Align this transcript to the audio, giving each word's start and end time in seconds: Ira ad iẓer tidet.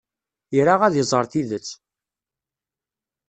Ira 0.59 0.73
ad 0.83 0.95
iẓer 1.01 1.25
tidet. 1.31 1.69